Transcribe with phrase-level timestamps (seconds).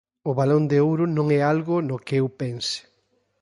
[0.29, 2.79] O balón de ouro non é algo no que eu pense.